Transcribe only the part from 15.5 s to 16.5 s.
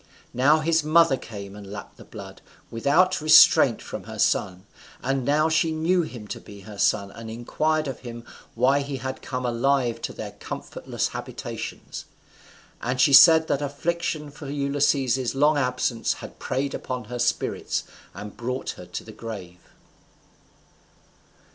absence had